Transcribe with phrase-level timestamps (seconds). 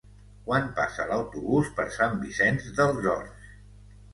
[0.45, 3.53] Quan passa l'autobús per Sant Vicenç dels Horts?